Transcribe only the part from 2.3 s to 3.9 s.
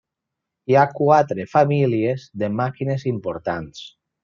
de màquines importants.